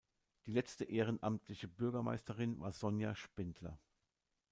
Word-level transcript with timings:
Die 0.47 0.51
letzte 0.51 0.85
ehrenamtliche 0.85 1.67
Bürgermeisterin 1.67 2.59
war 2.59 2.71
Sonja 2.71 3.13
Spindler. 3.13 3.77